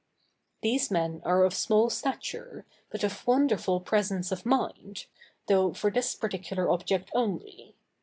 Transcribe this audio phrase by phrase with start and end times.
[0.63, 5.05] These men are of small stature, but of wonderful presence of mind,
[5.45, 7.75] though for this particular object only.